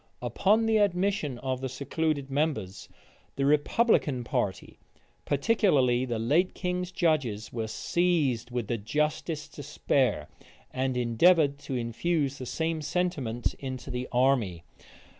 Upon 0.23 0.65
the 0.65 0.77
admission 0.77 1.37
of 1.37 1.61
the 1.61 1.69
secluded 1.69 2.31
members, 2.31 2.89
the 3.35 3.45
republican 3.45 4.23
party, 4.23 4.79
particularly 5.25 6.05
the 6.05 6.17
late 6.17 6.55
king's 6.55 6.91
judges, 6.91 7.53
were 7.53 7.67
seized 7.67 8.49
with 8.49 8.65
the 8.67 8.79
justest 8.79 9.55
despair, 9.57 10.27
and 10.71 10.97
endeavored 10.97 11.59
to 11.59 11.75
infuse 11.75 12.39
the 12.39 12.47
same 12.47 12.81
sentiment 12.81 13.53
into 13.59 13.91
the 13.91 14.07
army. 14.11 14.63